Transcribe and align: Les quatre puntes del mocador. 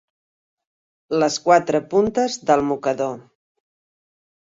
Les 1.25 1.37
quatre 1.45 1.83
puntes 1.93 2.41
del 2.51 2.67
mocador. 2.73 3.25